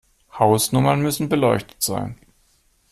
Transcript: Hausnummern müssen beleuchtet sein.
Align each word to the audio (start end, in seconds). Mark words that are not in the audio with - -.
Hausnummern 0.39 1.01
müssen 1.03 1.29
beleuchtet 1.29 1.79
sein. 1.83 2.17